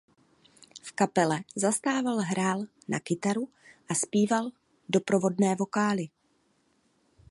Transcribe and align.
V 0.81 0.91
kapele 0.93 1.43
zastával 1.55 2.17
hrál 2.19 2.65
na 2.87 2.99
kytaru 2.99 3.49
a 3.89 3.95
zpíval 3.95 4.51
doprovodné 4.89 5.55
vokály. 5.55 6.09